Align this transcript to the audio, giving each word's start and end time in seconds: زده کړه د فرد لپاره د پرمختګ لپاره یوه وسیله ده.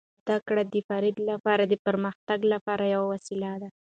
زده 0.25 0.37
کړه 0.47 0.63
د 0.73 0.75
فرد 0.87 1.15
لپاره 1.29 1.63
د 1.67 1.73
پرمختګ 1.85 2.39
لپاره 2.53 2.83
یوه 2.93 3.07
وسیله 3.13 3.51
ده. 3.61 3.69